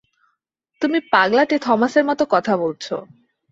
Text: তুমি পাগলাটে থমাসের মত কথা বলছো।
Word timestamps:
তুমি 0.81 0.99
পাগলাটে 1.11 1.55
থমাসের 1.61 2.03
মত 2.05 2.19
কথা 2.29 2.53
বলছো। 2.57 2.95